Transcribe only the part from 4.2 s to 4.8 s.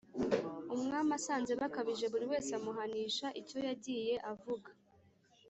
avuga.